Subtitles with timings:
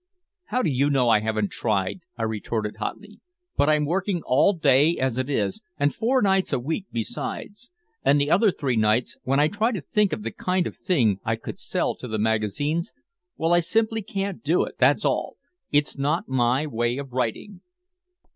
[0.45, 3.19] "How do you know I haven't tried?" I retorted hotly.
[3.55, 7.69] "But I'm working all day as it is and four nights a week besides.
[8.03, 11.17] And the other three nights, when I try to think of the kind of thing
[11.23, 12.93] that I could sell to the magazines
[13.37, 15.37] well, I simply can't do it, that's all
[15.71, 17.61] it's not my way of writing!"